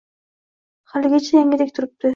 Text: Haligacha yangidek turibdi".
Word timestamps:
Haligacha 0.95 1.33
yangidek 1.39 1.77
turibdi". 1.81 2.09